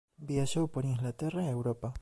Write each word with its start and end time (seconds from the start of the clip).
Viaxou 0.29 0.65
por 0.73 0.83
Inglaterra 0.93 1.41
e 1.43 1.53
Europa. 1.57 1.89